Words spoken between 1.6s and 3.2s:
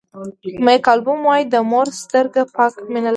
مور سترګې پاکه مینه لري.